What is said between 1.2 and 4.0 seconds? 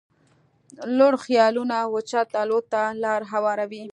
خيالونه اوچت الوت ته لاره هواروي.